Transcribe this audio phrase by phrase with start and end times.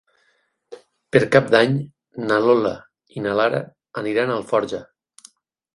[1.17, 1.75] Per Cap d'Any
[2.31, 2.73] na Lola
[3.19, 3.61] i na Lara
[4.05, 4.83] aniran a Alforja.